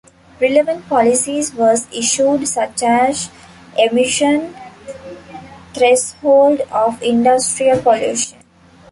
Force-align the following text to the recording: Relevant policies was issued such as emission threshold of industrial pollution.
Relevant 0.39 0.89
policies 0.89 1.53
was 1.53 1.87
issued 1.95 2.47
such 2.47 2.81
as 2.81 3.29
emission 3.77 4.55
threshold 5.75 6.61
of 6.71 6.99
industrial 7.03 7.79
pollution. 7.83 8.39